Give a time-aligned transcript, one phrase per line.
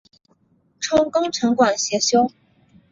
[0.79, 2.31] 充功臣馆协修。